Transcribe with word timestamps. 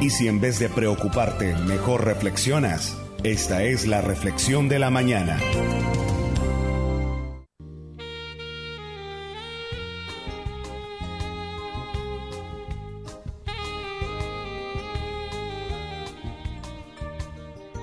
Y 0.00 0.08
si 0.08 0.28
en 0.28 0.40
vez 0.40 0.58
de 0.58 0.70
preocuparte, 0.70 1.54
mejor 1.66 2.06
reflexionas, 2.06 2.98
esta 3.22 3.64
es 3.64 3.86
la 3.86 4.00
reflexión 4.00 4.66
de 4.66 4.78
la 4.78 4.88
mañana. 4.88 5.38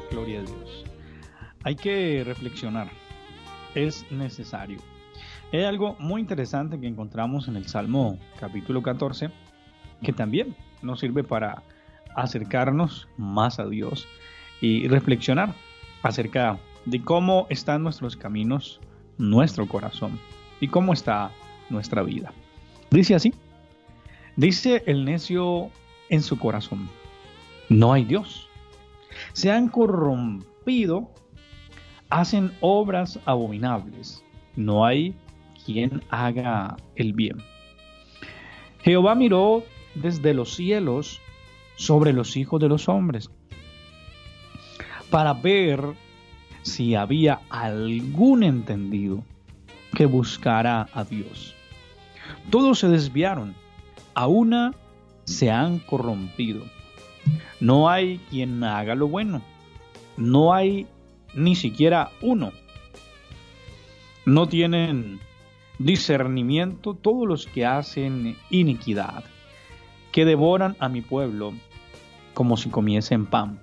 Gloria 0.10 0.40
a 0.40 0.42
Dios. 0.42 0.86
Hay 1.64 1.76
que 1.76 2.24
reflexionar. 2.26 2.90
Es 3.76 4.12
necesario. 4.12 4.80
Hay 5.54 5.66
algo 5.66 5.96
muy 6.00 6.22
interesante 6.22 6.80
que 6.80 6.88
encontramos 6.88 7.48
en 7.48 7.58
el 7.58 7.68
Salmo 7.68 8.18
capítulo 8.40 8.82
14 8.82 9.30
que 10.02 10.14
también 10.14 10.56
nos 10.82 11.00
sirve 11.00 11.24
para 11.24 11.64
acercarnos 12.18 13.08
más 13.16 13.60
a 13.60 13.68
Dios 13.68 14.08
y 14.60 14.88
reflexionar 14.88 15.54
acerca 16.04 16.60
de 16.86 17.02
cómo 17.02 17.46
están 17.50 17.84
nuestros 17.84 18.18
caminos, 18.18 18.82
nuestro 19.18 19.68
corazón 19.68 20.20
y 20.60 20.68
cómo 20.68 20.94
está 20.94 21.32
nuestra 21.70 22.02
vida. 22.02 22.34
Dice 22.90 23.16
así, 23.16 23.34
dice 24.36 24.84
el 24.88 25.06
necio 25.06 25.70
en 26.10 26.22
su 26.22 26.40
corazón, 26.40 26.90
no 27.70 27.94
hay 27.94 28.04
Dios. 28.04 28.50
Se 29.34 29.52
han 29.52 29.68
corrompido, 29.68 31.10
hacen 32.10 32.52
obras 32.62 33.20
abominables, 33.26 34.24
no 34.56 34.86
hay 34.86 35.16
quien 35.66 36.02
haga 36.10 36.78
el 36.96 37.14
bien. 37.14 37.38
Jehová 38.82 39.16
miró 39.16 39.64
desde 39.96 40.34
los 40.34 40.56
cielos 40.56 41.20
sobre 41.78 42.12
los 42.12 42.36
hijos 42.36 42.60
de 42.60 42.68
los 42.68 42.90
hombres 42.90 43.30
para 45.10 45.34
ver 45.34 45.82
si 46.64 46.96
había 46.96 47.40
algún 47.50 48.44
entendido 48.44 49.24
que 49.96 50.06
buscara 50.06 50.88
a 50.94 51.04
Dios. 51.06 51.56
Todos 52.50 52.80
se 52.80 52.90
desviaron, 52.90 53.56
a 54.14 54.28
una 54.28 54.74
se 55.24 55.50
han 55.50 55.80
corrompido. 55.80 56.66
No 57.60 57.90
hay 57.90 58.20
quien 58.30 58.64
haga 58.64 58.96
lo 58.96 59.08
bueno, 59.08 59.42
no 60.18 60.54
hay 60.54 60.88
ni 61.34 61.56
siquiera 61.56 62.12
uno. 62.22 62.52
No 64.26 64.48
tienen 64.48 65.20
discernimiento 65.80 66.96
todos 66.96 67.28
los 67.28 67.48
que 67.48 67.66
hacen 67.66 68.36
iniquidad, 68.50 69.24
que 70.18 70.26
devoran 70.26 70.76
a 70.80 70.90
mi 70.90 71.02
pueblo 71.02 71.54
como 72.34 72.58
si 72.58 72.72
comiesen 72.72 73.28
pan. 73.28 73.60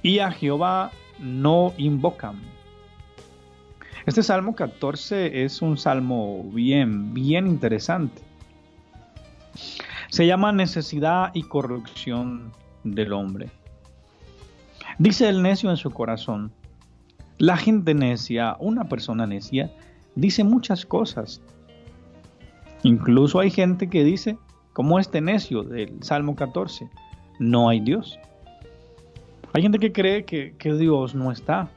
Y 0.00 0.20
a 0.20 0.30
Jehová 0.30 0.92
no 1.18 1.74
invocan. 1.78 2.36
Este 4.06 4.22
Salmo 4.22 4.54
14 4.54 5.42
es 5.42 5.60
un 5.60 5.78
salmo 5.78 6.44
bien, 6.52 7.12
bien 7.12 7.48
interesante. 7.48 8.22
Se 10.10 10.28
llama 10.28 10.52
necesidad 10.52 11.32
y 11.34 11.42
corrupción 11.42 12.52
del 12.84 13.12
hombre. 13.12 13.50
Dice 15.00 15.28
el 15.28 15.42
necio 15.42 15.70
en 15.70 15.76
su 15.76 15.90
corazón, 15.90 16.52
la 17.38 17.56
gente 17.56 17.94
necia, 17.94 18.56
una 18.60 18.84
persona 18.84 19.26
necia, 19.26 19.72
dice 20.14 20.44
muchas 20.44 20.86
cosas. 20.86 21.42
Incluso 22.84 23.40
hay 23.40 23.50
gente 23.50 23.90
que 23.90 24.04
dice, 24.04 24.38
como 24.72 24.98
este 24.98 25.20
necio 25.20 25.62
del 25.62 26.02
Salmo 26.02 26.34
14, 26.34 26.88
no 27.38 27.68
hay 27.68 27.80
Dios. 27.80 28.18
Hay 29.52 29.62
gente 29.62 29.78
que 29.78 29.92
cree 29.92 30.24
que, 30.24 30.54
que 30.58 30.72
Dios 30.74 31.14
no 31.14 31.30
está, 31.30 31.68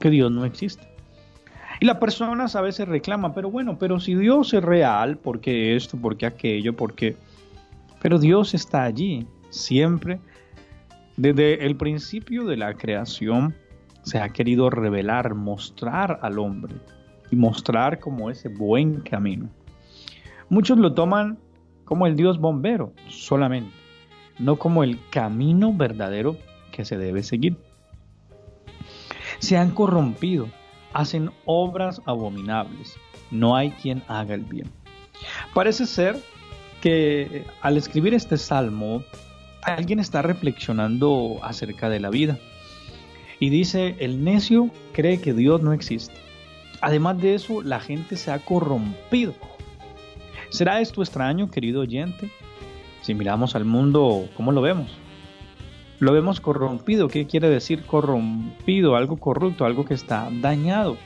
que 0.00 0.10
Dios 0.10 0.30
no 0.32 0.44
existe. 0.44 0.86
Y 1.80 1.86
las 1.86 1.98
personas 1.98 2.56
a 2.56 2.60
veces 2.60 2.88
reclaman, 2.88 3.34
pero 3.34 3.50
bueno, 3.50 3.78
pero 3.78 4.00
si 4.00 4.14
Dios 4.14 4.54
es 4.54 4.62
real, 4.62 5.18
¿por 5.18 5.40
qué 5.40 5.76
esto? 5.76 5.96
¿Por 5.98 6.16
qué 6.16 6.26
aquello? 6.26 6.74
¿Por 6.74 6.94
qué? 6.94 7.16
Pero 8.00 8.18
Dios 8.18 8.54
está 8.54 8.84
allí, 8.84 9.26
siempre. 9.50 10.18
Desde 11.16 11.66
el 11.66 11.76
principio 11.76 12.44
de 12.44 12.56
la 12.56 12.74
creación 12.74 13.54
se 14.02 14.18
ha 14.18 14.28
querido 14.30 14.70
revelar, 14.70 15.34
mostrar 15.34 16.18
al 16.22 16.38
hombre 16.38 16.74
y 17.30 17.36
mostrar 17.36 17.98
como 17.98 18.30
ese 18.30 18.48
buen 18.48 19.00
camino. 19.00 19.48
Muchos 20.48 20.78
lo 20.78 20.94
toman 20.94 21.38
como 21.86 22.06
el 22.06 22.16
Dios 22.16 22.38
bombero 22.38 22.92
solamente, 23.08 23.72
no 24.38 24.56
como 24.56 24.84
el 24.84 24.98
camino 25.08 25.72
verdadero 25.72 26.36
que 26.72 26.84
se 26.84 26.98
debe 26.98 27.22
seguir. 27.22 27.56
Se 29.38 29.56
han 29.56 29.70
corrompido, 29.70 30.48
hacen 30.92 31.30
obras 31.46 32.02
abominables, 32.04 32.96
no 33.30 33.56
hay 33.56 33.70
quien 33.70 34.02
haga 34.08 34.34
el 34.34 34.42
bien. 34.42 34.70
Parece 35.54 35.86
ser 35.86 36.20
que 36.82 37.46
al 37.62 37.76
escribir 37.78 38.12
este 38.12 38.36
salmo, 38.36 39.02
alguien 39.62 40.00
está 40.00 40.22
reflexionando 40.22 41.38
acerca 41.42 41.88
de 41.88 42.00
la 42.00 42.10
vida. 42.10 42.38
Y 43.38 43.50
dice, 43.50 43.96
el 44.00 44.24
necio 44.24 44.70
cree 44.92 45.20
que 45.20 45.34
Dios 45.34 45.62
no 45.62 45.72
existe. 45.72 46.14
Además 46.80 47.20
de 47.20 47.34
eso, 47.34 47.62
la 47.62 47.80
gente 47.80 48.16
se 48.16 48.30
ha 48.30 48.38
corrompido. 48.38 49.34
¿Será 50.56 50.80
esto 50.80 51.02
extraño, 51.02 51.50
querido 51.50 51.82
oyente? 51.82 52.30
Si 53.02 53.12
miramos 53.12 53.54
al 53.54 53.66
mundo, 53.66 54.26
¿cómo 54.38 54.52
lo 54.52 54.62
vemos? 54.62 54.90
Lo 55.98 56.14
vemos 56.14 56.40
corrompido. 56.40 57.08
¿Qué 57.08 57.26
quiere 57.26 57.50
decir 57.50 57.82
corrompido? 57.82 58.96
Algo 58.96 59.18
corrupto, 59.18 59.66
algo 59.66 59.84
que 59.84 59.92
está 59.92 60.30
dañado, 60.40 60.96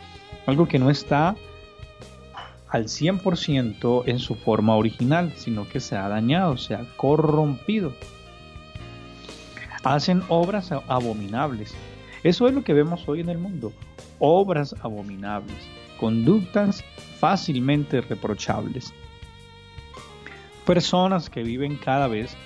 algo 0.46 0.68
que 0.68 0.78
no 0.78 0.88
está 0.88 1.34
al 2.68 2.84
100% 2.84 4.04
en 4.06 4.20
su 4.20 4.36
forma 4.36 4.76
original, 4.76 5.32
sino 5.34 5.68
que 5.68 5.80
se 5.80 5.96
ha 5.96 6.08
dañado, 6.08 6.56
se 6.56 6.76
ha 6.76 6.84
corrompido. 6.96 7.92
Hacen 9.82 10.22
obras 10.28 10.70
abominables. 10.70 11.74
Eso 12.22 12.46
es 12.46 12.54
lo 12.54 12.62
que 12.62 12.72
vemos 12.72 13.08
hoy 13.08 13.18
en 13.18 13.30
el 13.30 13.38
mundo 13.38 13.72
obras 14.20 14.76
abominables, 14.82 15.56
conductas 15.98 16.84
fácilmente 17.18 18.00
reprochables. 18.00 18.94
Personas 20.70 21.28
que 21.28 21.42
viven 21.42 21.74
cada 21.74 22.06
vez 22.06 22.36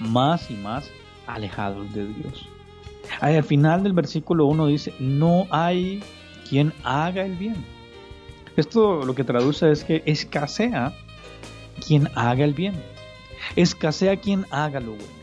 más 0.00 0.50
y 0.50 0.54
más 0.54 0.90
alejados 1.28 1.94
de 1.94 2.08
Dios. 2.08 2.48
Al 3.20 3.44
final 3.44 3.84
del 3.84 3.92
versículo 3.92 4.46
1 4.46 4.66
dice, 4.66 4.92
no 4.98 5.46
hay 5.50 6.02
quien 6.48 6.72
haga 6.82 7.24
el 7.24 7.36
bien. 7.36 7.54
Esto 8.56 9.04
lo 9.04 9.14
que 9.14 9.22
traduce 9.22 9.70
es 9.70 9.84
que 9.84 10.02
escasea 10.06 10.92
quien 11.86 12.08
haga 12.16 12.42
el 12.42 12.52
bien. 12.52 12.74
Escasea 13.54 14.16
quien 14.16 14.44
haga 14.50 14.80
lo 14.80 14.96
bueno. 14.96 15.18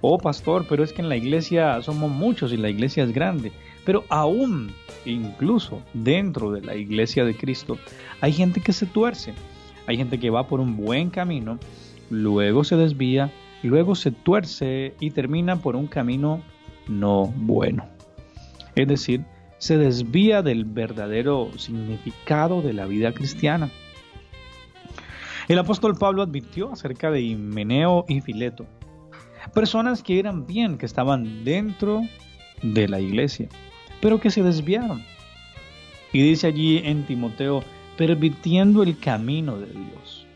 Oh 0.00 0.16
pastor, 0.16 0.64
pero 0.70 0.82
es 0.82 0.94
que 0.94 1.02
en 1.02 1.10
la 1.10 1.16
iglesia 1.16 1.82
somos 1.82 2.10
muchos 2.10 2.50
y 2.50 2.56
la 2.56 2.70
iglesia 2.70 3.04
es 3.04 3.12
grande. 3.12 3.52
Pero 3.84 4.06
aún, 4.08 4.72
incluso 5.04 5.82
dentro 5.92 6.50
de 6.50 6.62
la 6.62 6.76
iglesia 6.76 7.26
de 7.26 7.36
Cristo, 7.36 7.76
hay 8.22 8.32
gente 8.32 8.62
que 8.62 8.72
se 8.72 8.86
tuerce. 8.86 9.34
Hay 9.88 9.96
gente 9.96 10.20
que 10.20 10.28
va 10.28 10.46
por 10.46 10.60
un 10.60 10.76
buen 10.76 11.08
camino, 11.08 11.58
luego 12.10 12.62
se 12.62 12.76
desvía, 12.76 13.32
luego 13.62 13.94
se 13.94 14.10
tuerce 14.10 14.94
y 15.00 15.12
termina 15.12 15.62
por 15.62 15.76
un 15.76 15.86
camino 15.86 16.42
no 16.88 17.32
bueno. 17.34 17.86
Es 18.74 18.86
decir, 18.86 19.24
se 19.56 19.78
desvía 19.78 20.42
del 20.42 20.66
verdadero 20.66 21.48
significado 21.56 22.60
de 22.60 22.74
la 22.74 22.84
vida 22.84 23.12
cristiana. 23.12 23.70
El 25.48 25.58
apóstol 25.58 25.96
Pablo 25.96 26.20
advirtió 26.20 26.70
acerca 26.70 27.10
de 27.10 27.22
Himeneo 27.22 28.04
y 28.08 28.20
Fileto, 28.20 28.66
personas 29.54 30.02
que 30.02 30.18
eran 30.18 30.46
bien, 30.46 30.76
que 30.76 30.84
estaban 30.84 31.46
dentro 31.46 32.02
de 32.62 32.88
la 32.88 33.00
iglesia, 33.00 33.48
pero 34.02 34.20
que 34.20 34.30
se 34.30 34.42
desviaron. 34.42 35.02
Y 36.12 36.20
dice 36.20 36.46
allí 36.46 36.82
en 36.84 37.06
Timoteo, 37.06 37.64
permitiendo 37.98 38.84
el 38.84 38.96
camino 38.98 39.58
de 39.58 39.66
Dios. 39.66 40.26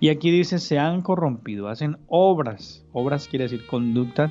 Y 0.00 0.08
aquí 0.08 0.30
dice, 0.30 0.58
se 0.58 0.78
han 0.78 1.02
corrompido, 1.02 1.68
hacen 1.68 1.98
obras. 2.06 2.84
Obras 2.92 3.28
quiere 3.28 3.44
decir 3.44 3.66
conductas 3.66 4.30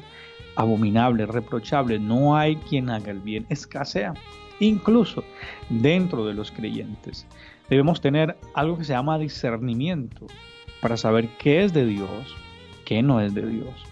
abominables, 0.55 1.27
reprochables. 1.27 1.99
No 1.99 2.35
hay 2.35 2.55
quien 2.55 2.89
haga 2.89 3.11
el 3.11 3.19
bien, 3.19 3.45
escasea. 3.49 4.13
Incluso 4.59 5.23
dentro 5.69 6.25
de 6.25 6.33
los 6.33 6.51
creyentes. 6.51 7.27
Debemos 7.69 7.99
tener 7.99 8.37
algo 8.53 8.77
que 8.77 8.85
se 8.85 8.93
llama 8.93 9.19
discernimiento 9.19 10.27
para 10.81 10.97
saber 10.97 11.27
qué 11.39 11.63
es 11.63 11.73
de 11.73 11.85
Dios, 11.85 12.35
qué 12.85 13.03
no 13.03 13.19
es 13.19 13.33
de 13.33 13.45
Dios. 13.45 13.85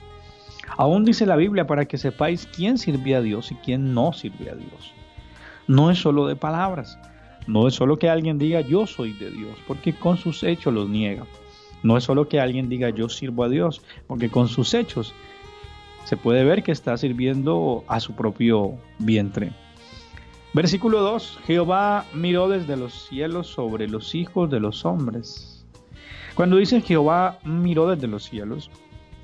Aún 0.77 1.03
dice 1.03 1.25
la 1.25 1.35
Biblia 1.35 1.67
para 1.67 1.85
que 1.85 1.97
sepáis 1.97 2.47
quién 2.55 2.77
sirve 2.77 3.15
a 3.15 3.21
Dios 3.21 3.51
y 3.51 3.55
quién 3.55 3.93
no 3.93 4.13
sirve 4.13 4.49
a 4.49 4.55
Dios. 4.55 4.93
No 5.67 5.91
es 5.91 5.99
solo 5.99 6.27
de 6.27 6.35
palabras, 6.35 6.97
no 7.49 7.67
es 7.67 7.73
solo 7.73 7.97
que 7.97 8.09
alguien 8.09 8.37
diga 8.37 8.61
yo 8.61 8.85
soy 8.85 9.13
de 9.13 9.31
Dios, 9.31 9.57
porque 9.65 9.93
con 9.93 10.17
sus 10.17 10.43
hechos 10.43 10.71
los 10.71 10.87
niega. 10.87 11.25
No 11.81 11.97
es 11.97 12.03
solo 12.03 12.27
que 12.27 12.39
alguien 12.39 12.69
diga 12.69 12.91
yo 12.91 13.09
sirvo 13.09 13.43
a 13.43 13.49
Dios, 13.49 13.81
porque 14.05 14.29
con 14.29 14.47
sus 14.47 14.75
hechos 14.75 15.15
se 16.03 16.15
puede 16.15 16.43
ver 16.43 16.61
que 16.61 16.71
está 16.71 16.95
sirviendo 16.95 17.83
a 17.87 17.99
su 17.99 18.13
propio 18.13 18.73
vientre. 18.99 19.51
Versículo 20.53 21.01
2. 21.01 21.39
Jehová 21.47 22.05
miró 22.13 22.49
desde 22.49 22.77
los 22.77 23.07
cielos 23.07 23.47
sobre 23.47 23.87
los 23.87 24.13
hijos 24.13 24.51
de 24.51 24.59
los 24.59 24.85
hombres. 24.85 25.65
Cuando 26.35 26.57
dice 26.57 26.81
Jehová 26.81 27.39
miró 27.43 27.89
desde 27.89 28.07
los 28.07 28.25
cielos, 28.25 28.69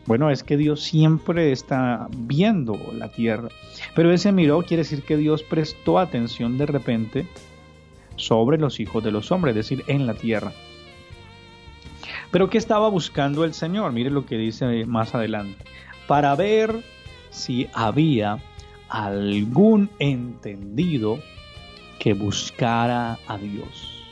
bueno, 0.07 0.31
es 0.31 0.43
que 0.43 0.57
Dios 0.57 0.81
siempre 0.81 1.51
está 1.51 2.07
viendo 2.17 2.75
la 2.91 3.11
tierra. 3.11 3.49
Pero 3.95 4.11
ese 4.11 4.31
miró 4.31 4.63
quiere 4.63 4.81
decir 4.81 5.03
que 5.03 5.15
Dios 5.15 5.43
prestó 5.43 5.99
atención 5.99 6.57
de 6.57 6.65
repente 6.65 7.27
sobre 8.15 8.57
los 8.57 8.79
hijos 8.79 9.03
de 9.03 9.11
los 9.11 9.31
hombres, 9.31 9.55
es 9.55 9.67
decir, 9.67 9.83
en 9.87 10.07
la 10.07 10.13
tierra. 10.13 10.53
Pero 12.31 12.49
¿qué 12.49 12.57
estaba 12.57 12.89
buscando 12.89 13.43
el 13.43 13.53
Señor? 13.53 13.91
Mire 13.91 14.09
lo 14.09 14.25
que 14.25 14.37
dice 14.37 14.85
más 14.85 15.15
adelante. 15.15 15.63
Para 16.07 16.35
ver 16.35 16.83
si 17.29 17.67
había 17.73 18.39
algún 18.89 19.89
entendido 19.99 21.19
que 21.99 22.13
buscara 22.13 23.19
a 23.27 23.37
Dios. 23.37 24.03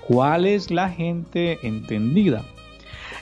¿Cuál 0.00 0.46
es 0.46 0.70
la 0.70 0.88
gente 0.88 1.58
entendida? 1.66 2.44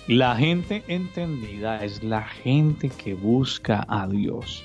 La 0.06 0.36
gente 0.36 0.84
entendida 0.86 1.84
es 1.84 2.02
la 2.04 2.22
gente 2.22 2.90
que 2.90 3.14
busca 3.14 3.84
a 3.88 4.06
Dios. 4.06 4.62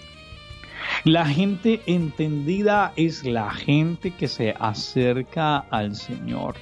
La 1.04 1.26
gente 1.26 1.82
entendida 1.88 2.94
es 2.96 3.26
la 3.26 3.50
gente 3.50 4.12
que 4.12 4.28
se 4.28 4.54
acerca 4.60 5.58
al 5.58 5.96
Señor. 5.96 6.54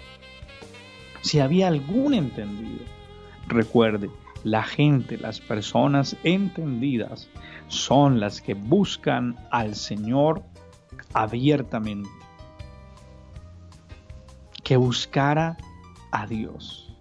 Si 1.21 1.41
había 1.41 1.67
algún 1.67 2.13
entendido, 2.13 2.85
recuerde, 3.49 4.09
la 4.45 4.63
gente, 4.63 5.17
las 5.17 5.41
personas 5.41 6.15
entendidas 6.23 7.27
son 7.67 8.21
las 8.21 8.41
que 8.41 8.53
buscan 8.53 9.35
al 9.51 9.75
Señor 9.75 10.41
abiertamente. 11.13 12.09
Que 14.63 14.77
buscara 14.77 15.57
a 16.11 16.25
Dios. 16.27 16.95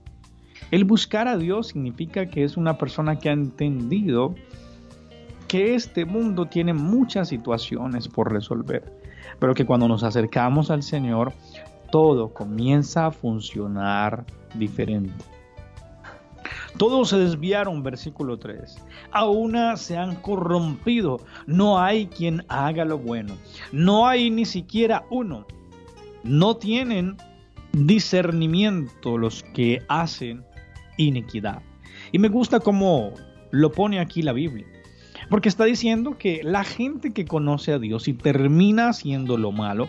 El 0.72 0.84
buscar 0.84 1.28
a 1.28 1.36
Dios 1.36 1.68
significa 1.68 2.26
que 2.26 2.42
es 2.42 2.56
una 2.56 2.78
persona 2.78 3.16
que 3.20 3.28
ha 3.28 3.32
entendido 3.32 4.34
que 5.48 5.74
este 5.74 6.04
mundo 6.04 6.46
tiene 6.46 6.74
muchas 6.74 7.28
situaciones 7.28 8.06
por 8.06 8.30
resolver, 8.32 8.92
pero 9.38 9.54
que 9.54 9.66
cuando 9.66 9.88
nos 9.88 10.04
acercamos 10.04 10.70
al 10.70 10.82
Señor, 10.82 11.32
todo 11.90 12.32
comienza 12.32 13.06
a 13.06 13.10
funcionar 13.10 14.24
diferente. 14.54 15.24
Todos 16.76 17.08
se 17.08 17.18
desviaron, 17.18 17.82
versículo 17.82 18.38
3. 18.38 18.76
A 19.10 19.24
una 19.26 19.76
se 19.76 19.96
han 19.96 20.16
corrompido. 20.16 21.18
No 21.46 21.80
hay 21.80 22.06
quien 22.06 22.44
haga 22.48 22.84
lo 22.84 22.98
bueno. 22.98 23.34
No 23.72 24.06
hay 24.06 24.30
ni 24.30 24.44
siquiera 24.44 25.04
uno. 25.10 25.46
No 26.22 26.56
tienen 26.56 27.16
discernimiento 27.72 29.18
los 29.18 29.42
que 29.54 29.82
hacen 29.88 30.44
iniquidad. 30.98 31.62
Y 32.12 32.18
me 32.18 32.28
gusta 32.28 32.60
cómo 32.60 33.12
lo 33.50 33.72
pone 33.72 33.98
aquí 33.98 34.22
la 34.22 34.32
Biblia. 34.32 34.66
Porque 35.28 35.48
está 35.48 35.64
diciendo 35.64 36.16
que 36.18 36.40
la 36.42 36.64
gente 36.64 37.12
que 37.12 37.26
conoce 37.26 37.72
a 37.72 37.78
Dios 37.78 38.08
y 38.08 38.14
termina 38.14 38.88
haciendo 38.88 39.36
lo 39.36 39.52
malo, 39.52 39.88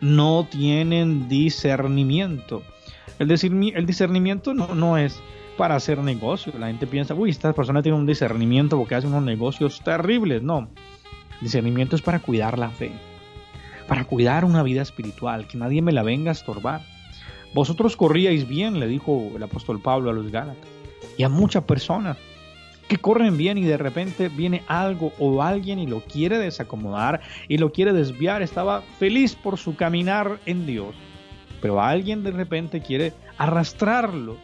no 0.00 0.46
tienen 0.50 1.28
discernimiento. 1.28 2.62
El, 3.18 3.28
discernimiento 3.28 4.54
no, 4.54 4.74
no 4.74 4.96
es 4.96 5.20
para 5.56 5.76
hacer 5.76 5.98
negocio. 5.98 6.52
La 6.58 6.68
gente 6.68 6.86
piensa, 6.86 7.14
uy, 7.14 7.30
esta 7.30 7.52
persona 7.52 7.82
tiene 7.82 7.98
un 7.98 8.06
discernimiento 8.06 8.78
porque 8.78 8.94
hace 8.94 9.06
unos 9.06 9.22
negocios 9.22 9.80
terribles. 9.84 10.42
No, 10.42 10.68
discernimiento 11.40 11.96
es 11.96 12.02
para 12.02 12.20
cuidar 12.20 12.58
la 12.58 12.70
fe, 12.70 12.92
para 13.86 14.04
cuidar 14.04 14.44
una 14.44 14.62
vida 14.62 14.82
espiritual, 14.82 15.46
que 15.46 15.58
nadie 15.58 15.82
me 15.82 15.92
la 15.92 16.02
venga 16.02 16.30
a 16.30 16.32
estorbar. 16.32 16.82
Vosotros 17.54 17.96
corríais 17.96 18.48
bien, 18.48 18.80
le 18.80 18.86
dijo 18.86 19.32
el 19.36 19.42
apóstol 19.42 19.80
Pablo 19.80 20.10
a 20.10 20.12
los 20.14 20.30
Gálatas, 20.30 20.68
y 21.16 21.22
a 21.22 21.28
muchas 21.28 21.64
personas 21.64 22.16
que 22.90 22.98
corren 22.98 23.36
bien 23.36 23.56
y 23.56 23.62
de 23.62 23.76
repente 23.76 24.28
viene 24.28 24.64
algo 24.66 25.12
o 25.20 25.44
alguien 25.44 25.78
y 25.78 25.86
lo 25.86 26.00
quiere 26.00 26.38
desacomodar 26.38 27.20
y 27.46 27.58
lo 27.58 27.70
quiere 27.70 27.92
desviar. 27.92 28.42
Estaba 28.42 28.82
feliz 28.98 29.36
por 29.36 29.58
su 29.58 29.76
caminar 29.76 30.40
en 30.44 30.66
Dios, 30.66 30.92
pero 31.62 31.80
alguien 31.80 32.24
de 32.24 32.32
repente 32.32 32.80
quiere 32.80 33.12
arrastrarlo 33.38 34.38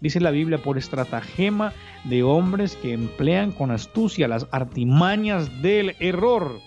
dice 0.00 0.20
la 0.20 0.30
Biblia, 0.30 0.58
por 0.58 0.76
estratagema 0.76 1.72
de 2.04 2.22
hombres 2.22 2.76
que 2.76 2.92
emplean 2.92 3.52
con 3.52 3.70
astucia 3.70 4.28
las 4.28 4.46
artimañas 4.50 5.62
del 5.62 5.96
error. 5.98 6.60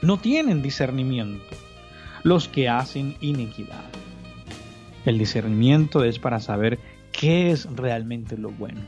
No 0.00 0.16
tienen 0.16 0.62
discernimiento 0.62 1.44
los 2.22 2.48
que 2.48 2.70
hacen 2.70 3.14
iniquidad. 3.20 3.84
El 5.04 5.18
discernimiento 5.18 6.02
es 6.02 6.18
para 6.18 6.40
saber 6.40 6.78
qué 7.12 7.50
es 7.50 7.66
realmente 7.76 8.38
lo 8.38 8.50
bueno. 8.50 8.80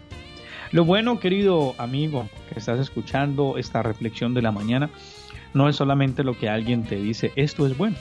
Lo 0.76 0.84
bueno, 0.84 1.18
querido 1.18 1.74
amigo, 1.78 2.28
que 2.52 2.58
estás 2.58 2.78
escuchando 2.78 3.56
esta 3.56 3.82
reflexión 3.82 4.34
de 4.34 4.42
la 4.42 4.52
mañana, 4.52 4.90
no 5.54 5.70
es 5.70 5.76
solamente 5.76 6.22
lo 6.22 6.36
que 6.36 6.50
alguien 6.50 6.84
te 6.84 6.96
dice, 6.96 7.32
esto 7.34 7.66
es 7.66 7.78
bueno. 7.78 7.96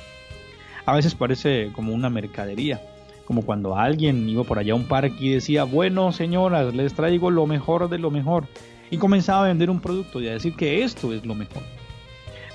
A 0.86 0.94
veces 0.94 1.16
parece 1.16 1.72
como 1.72 1.94
una 1.94 2.10
mercadería 2.10 2.82
como 3.24 3.44
cuando 3.44 3.78
alguien 3.78 4.28
iba 4.28 4.44
por 4.44 4.60
allá 4.60 4.74
a 4.74 4.76
un 4.76 4.90
parque 4.90 5.16
y 5.22 5.30
decía, 5.30 5.64
bueno 5.64 6.12
señoras, 6.12 6.76
les 6.76 6.94
traigo 6.94 7.32
lo 7.32 7.48
mejor 7.48 7.88
de 7.88 7.98
lo 7.98 8.12
mejor. 8.12 8.46
Y 8.92 8.98
comenzaba 8.98 9.46
a 9.46 9.48
vender 9.48 9.70
un 9.70 9.80
producto 9.80 10.20
y 10.20 10.28
a 10.28 10.34
decir 10.34 10.54
que 10.58 10.84
esto 10.84 11.14
es 11.14 11.26
lo 11.26 11.34
mejor. 11.34 11.64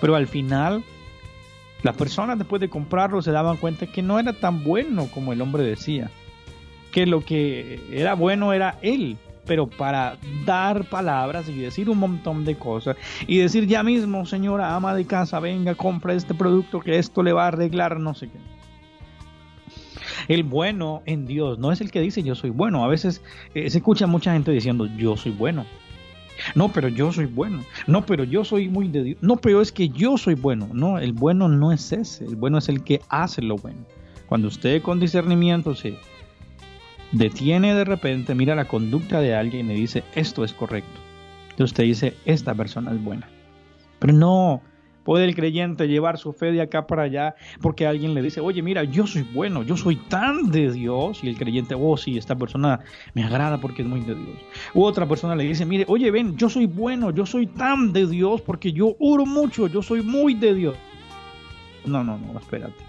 Pero 0.03 0.17
al 0.17 0.27
final, 0.27 0.85
las 1.83 1.97
personas 1.97 2.37
después 2.37 2.61
de 2.61 2.69
comprarlo 2.69 3.23
se 3.23 3.33
daban 3.33 3.57
cuenta 3.57 3.87
que 3.87 4.03
no 4.03 4.19
era 4.19 4.35
tan 4.35 4.65
bueno 4.65 5.07
como 5.07 5.33
el 5.33 5.41
hombre 5.41 5.63
decía. 5.63 6.11
Que 6.93 7.07
lo 7.07 7.25
que 7.25 7.81
era 7.91 8.13
bueno 8.13 8.53
era 8.53 8.79
él. 8.83 9.17
Pero 9.51 9.67
para 9.67 10.17
dar 10.47 10.85
palabras 10.85 11.49
y 11.49 11.59
decir 11.59 11.91
un 11.91 11.99
montón 11.99 12.45
de 12.45 12.55
cosas 12.55 12.97
y 13.27 13.39
decir 13.39 13.67
ya 13.67 13.83
mismo, 13.83 14.25
señora 14.25 14.77
ama 14.77 14.95
de 14.95 15.05
casa, 15.05 15.41
venga, 15.41 15.75
compra 15.75 16.15
este 16.15 16.35
producto 16.35 16.79
que 16.79 16.99
esto 16.99 17.25
le 17.25 17.33
va 17.33 17.47
a 17.47 17.49
arreglar, 17.49 17.99
no 17.99 18.15
sé 18.15 18.29
qué. 18.29 18.39
El 20.29 20.45
bueno 20.45 21.03
en 21.05 21.27
Dios 21.27 21.59
no 21.59 21.73
es 21.73 21.81
el 21.81 21.91
que 21.91 22.01
dice 22.01 22.23
yo 22.23 22.37
soy 22.37 22.51
bueno. 22.51 22.85
A 22.85 22.87
veces 22.87 23.23
eh, 23.53 23.69
se 23.71 23.79
escucha 23.79 24.07
mucha 24.07 24.33
gente 24.35 24.53
diciendo 24.53 24.87
yo 24.97 25.17
soy 25.17 25.33
bueno. 25.33 25.67
No, 26.55 26.69
pero 26.69 26.87
yo 26.87 27.13
soy 27.13 27.27
bueno. 27.27 27.65
No, 27.89 28.07
pero 28.07 28.23
yo 28.23 28.45
soy 28.45 28.69
muy 28.69 28.87
de 28.87 29.03
Dios. 29.03 29.19
No, 29.21 29.39
pero 29.39 29.61
es 29.61 29.73
que 29.73 29.89
yo 29.89 30.17
soy 30.17 30.35
bueno. 30.35 30.69
No, 30.73 31.01
el 31.01 31.13
bueno 31.13 31.49
no 31.49 31.73
es 31.73 31.91
ese. 31.91 32.25
El 32.25 32.37
bueno 32.37 32.59
es 32.59 32.69
el 32.69 32.85
que 32.85 33.01
hace 33.09 33.43
lo 33.43 33.57
bueno. 33.57 33.81
Cuando 34.29 34.47
usted 34.47 34.81
con 34.81 35.01
discernimiento 35.01 35.75
se 35.75 35.97
detiene 37.13 37.75
de 37.75 37.85
repente, 37.85 38.35
mira 38.35 38.55
la 38.55 38.67
conducta 38.67 39.21
de 39.21 39.35
alguien 39.35 39.71
y 39.71 39.75
dice 39.75 40.05
esto 40.15 40.45
es 40.45 40.53
correcto. 40.53 41.01
Entonces 41.51 41.73
usted 41.73 41.85
dice 41.85 42.15
esta 42.25 42.55
persona 42.55 42.93
es 42.93 43.03
buena. 43.03 43.29
Pero 43.99 44.13
no, 44.15 44.63
Puede 45.05 45.25
el 45.25 45.35
creyente 45.35 45.89
llevar 45.89 46.19
su 46.19 46.33
fe 46.33 46.53
de 46.53 46.61
acá 46.61 46.87
para 46.87 47.05
allá 47.05 47.35
porque 47.63 47.87
alguien 47.87 48.13
le 48.13 48.21
dice, 48.21 48.41
oye, 48.41 48.63
mira, 48.63 48.85
yo 48.85 49.07
soy 49.07 49.23
bueno, 49.23 49.63
yo 49.63 49.77
soy 49.77 49.97
tan 49.97 50.51
de 50.51 50.71
Dios. 50.71 51.25
Y 51.25 51.29
el 51.29 51.39
creyente, 51.39 51.75
oh, 51.75 51.97
sí, 51.97 52.19
esta 52.19 52.37
persona 52.37 52.81
me 53.15 53.25
agrada 53.25 53.59
porque 53.59 53.83
es 53.83 53.89
muy 53.89 54.01
de 54.01 54.15
Dios. 54.15 54.39
U 54.75 54.85
otra 54.85 55.09
persona 55.09 55.35
le 55.35 55.45
dice, 55.45 55.65
mire, 55.65 55.85
oye, 55.89 56.11
ven, 56.11 56.37
yo 56.37 56.49
soy 56.51 56.67
bueno, 56.67 57.11
yo 57.11 57.25
soy 57.25 57.47
tan 57.47 57.93
de 57.93 58.07
Dios 58.07 58.43
porque 58.43 58.73
yo 58.73 58.95
oro 58.99 59.25
mucho, 59.25 59.67
yo 59.69 59.83
soy 59.83 60.03
muy 60.03 60.35
de 60.35 60.55
Dios. 60.55 60.77
No, 61.87 62.05
no, 62.05 62.19
no, 62.19 62.39
espérate. 62.39 62.85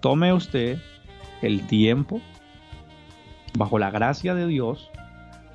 Tome 0.00 0.32
usted 0.32 0.78
el 1.46 1.66
tiempo 1.66 2.20
bajo 3.56 3.78
la 3.78 3.90
gracia 3.90 4.34
de 4.34 4.46
Dios 4.46 4.90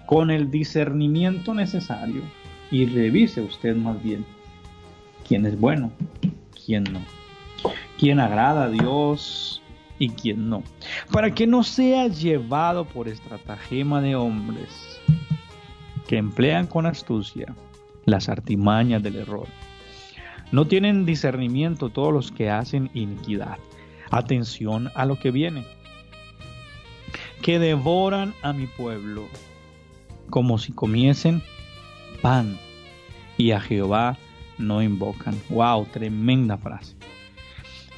con 0.05 0.31
el 0.31 0.50
discernimiento 0.51 1.53
necesario 1.53 2.22
y 2.72 2.86
revise 2.86 3.41
usted 3.41 3.75
más 3.75 4.01
bien 4.01 4.25
quién 5.27 5.46
es 5.46 5.60
bueno, 5.60 5.91
quién 6.65 6.84
no, 6.84 7.01
quién 7.98 8.19
agrada 8.19 8.65
a 8.65 8.69
Dios 8.69 9.62
y 10.00 10.10
quién 10.10 10.50
no, 10.50 10.63
para 11.12 11.34
que 11.34 11.46
no 11.46 11.63
sea 11.63 12.08
llevado 12.08 12.86
por 12.86 13.08
estratagema 13.08 14.01
de 14.01 14.15
hombres 14.15 15.00
que 16.08 16.17
emplean 16.17 16.65
con 16.65 16.86
astucia 16.86 17.53
las 18.05 18.29
artimañas 18.29 19.03
del 19.03 19.17
error. 19.17 19.48
No 20.51 20.65
tienen 20.65 21.05
discernimiento 21.05 21.89
todos 21.89 22.12
los 22.12 22.31
que 22.31 22.50
hacen 22.50 22.89
iniquidad. 22.96 23.60
Atención 24.10 24.89
a 24.96 25.05
lo 25.05 25.19
que 25.19 25.29
viene. 25.29 25.63
Que 27.41 27.60
devoran 27.60 28.34
a 28.41 28.53
mi 28.53 28.67
pueblo 28.67 29.27
como 30.29 30.58
si 30.58 30.72
comiesen 30.72 31.41
pan 32.22 32.58
y 33.38 33.51
a 33.51 33.60
Jehová 33.60 34.17
no 34.58 34.81
invocan. 34.81 35.36
Wow, 35.50 35.86
tremenda 35.86 36.58
frase. 36.58 36.96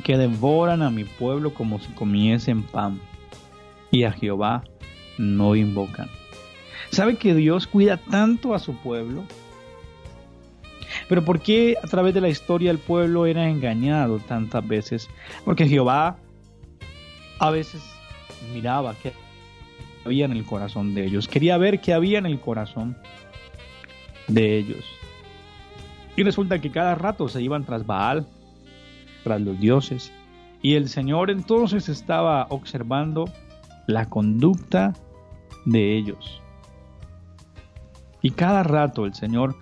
Que 0.03 0.17
devoran 0.17 0.81
a 0.81 0.89
mi 0.89 1.03
pueblo 1.03 1.53
como 1.53 1.79
si 1.79 1.91
comiesen 1.93 2.63
pan. 2.63 2.99
y 3.93 4.03
a 4.05 4.11
Jehová 4.13 4.63
no 5.17 5.53
invocan. 5.55 6.09
¿Sabe 6.91 7.17
que 7.17 7.35
Dios 7.35 7.67
cuida 7.67 7.97
tanto 7.97 8.53
a 8.53 8.59
su 8.59 8.73
pueblo? 8.75 9.25
Pero 11.09 11.25
¿por 11.25 11.41
qué 11.41 11.75
a 11.83 11.87
través 11.87 12.13
de 12.13 12.21
la 12.21 12.29
historia 12.29 12.71
el 12.71 12.77
pueblo 12.77 13.25
era 13.25 13.49
engañado 13.49 14.19
tantas 14.19 14.65
veces? 14.65 15.09
Porque 15.43 15.67
Jehová 15.67 16.17
a 17.39 17.49
veces 17.49 17.81
miraba 18.53 18.95
qué 19.01 19.13
había 20.05 20.25
en 20.25 20.31
el 20.33 20.45
corazón 20.45 20.93
de 20.93 21.05
ellos, 21.05 21.27
quería 21.27 21.57
ver 21.57 21.79
qué 21.81 21.93
había 21.93 22.17
en 22.17 22.25
el 22.25 22.39
corazón 22.39 22.97
de 24.27 24.57
ellos. 24.57 24.85
Y 26.15 26.23
resulta 26.23 26.59
que 26.59 26.71
cada 26.71 26.95
rato 26.95 27.27
se 27.27 27.41
iban 27.41 27.63
tras 27.63 27.85
Baal, 27.85 28.27
tras 29.23 29.41
los 29.41 29.59
dioses, 29.59 30.11
y 30.61 30.75
el 30.75 30.89
Señor 30.89 31.31
entonces 31.31 31.89
estaba 31.89 32.45
observando 32.49 33.25
la 33.87 34.07
conducta 34.07 34.93
de 35.65 35.97
ellos. 35.97 36.41
Y 38.21 38.31
cada 38.31 38.63
rato 38.63 39.05
el 39.05 39.13
Señor 39.13 39.55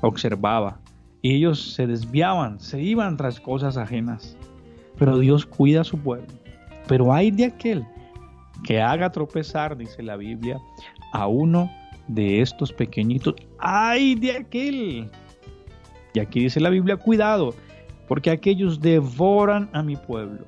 observaba 0.00 0.80
y 1.22 1.34
ellos 1.34 1.74
se 1.74 1.86
desviaban, 1.86 2.60
se 2.60 2.80
iban 2.82 3.16
tras 3.16 3.40
cosas 3.40 3.76
ajenas. 3.76 4.36
Pero 4.98 5.18
Dios 5.18 5.44
cuida 5.44 5.82
a 5.82 5.84
su 5.84 5.98
pueblo. 5.98 6.32
Pero 6.86 7.12
hay 7.12 7.30
de 7.30 7.46
aquel 7.46 7.86
que 8.66 8.82
haga 8.82 9.10
tropezar, 9.10 9.76
dice 9.76 10.02
la 10.02 10.16
Biblia, 10.16 10.60
a 11.12 11.28
uno 11.28 11.70
de 12.08 12.42
estos 12.42 12.72
pequeñitos. 12.72 13.36
Hay 13.58 14.16
de 14.16 14.32
aquel. 14.32 15.08
Y 16.12 16.18
aquí 16.18 16.40
dice 16.40 16.58
la 16.58 16.70
Biblia, 16.70 16.96
cuidado, 16.96 17.54
porque 18.08 18.30
aquellos 18.30 18.80
devoran 18.80 19.70
a 19.72 19.82
mi 19.82 19.96
pueblo 19.96 20.44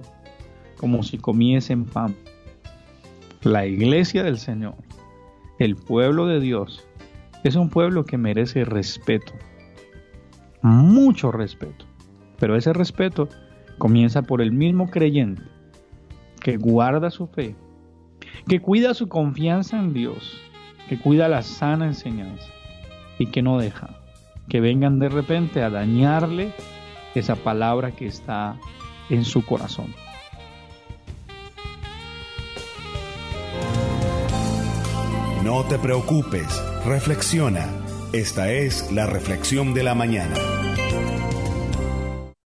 como 0.79 1.03
si 1.03 1.17
comiesen 1.17 1.85
pan. 1.85 2.15
La 3.43 3.67
iglesia 3.67 4.25
del 4.25 4.39
Señor, 4.39 4.75
el 5.61 5.77
pueblo 5.77 6.27
de 6.27 6.41
Dios, 6.41 6.85
es 7.45 7.55
un 7.55 7.71
pueblo 7.71 8.05
que 8.05 8.19
merece 8.19 8.65
respeto, 8.65 9.33
mucho 10.63 11.31
respeto. 11.31 11.85
Pero 12.41 12.57
ese 12.57 12.73
respeto 12.73 13.29
comienza 13.79 14.23
por 14.23 14.43
el 14.43 14.51
mismo 14.51 14.91
creyente 14.91 15.43
que 16.41 16.57
guarda 16.57 17.11
su 17.11 17.29
fe, 17.29 17.55
que 18.49 18.61
cuida 18.61 18.95
su 18.95 19.09
confianza 19.09 19.79
en 19.79 19.93
Dios, 19.93 20.41
que 20.89 20.99
cuida 20.99 21.29
la 21.29 21.43
sana 21.43 21.87
enseñanza 21.87 22.47
y 23.19 23.27
que 23.27 23.43
no 23.43 23.59
deja 23.59 23.91
que 24.49 24.61
vengan 24.61 24.99
de 24.99 25.09
repente 25.09 25.63
a 25.63 25.71
dañarle 25.71 26.53
esa 27.15 27.37
palabra 27.37 27.93
que 27.93 28.07
está 28.07 28.57
en 29.11 29.25
su 29.25 29.45
corazón. 29.45 29.95
No 35.45 35.65
te 35.65 35.79
preocupes, 35.79 36.63
reflexiona. 36.85 37.67
Esta 38.13 38.53
es 38.53 38.91
la 38.93 39.07
reflexión 39.07 39.75
de 39.75 39.83
la 39.83 39.95
mañana. 39.95 40.35